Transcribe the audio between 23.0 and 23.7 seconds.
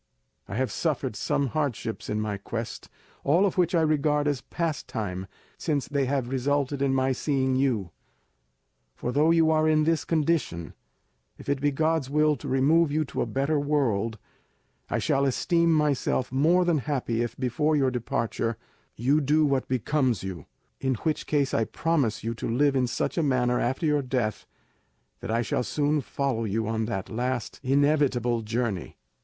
a manner